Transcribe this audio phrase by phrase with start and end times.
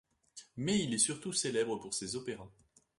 [0.57, 2.49] Mais il est surtout célèbre pour ses opéras.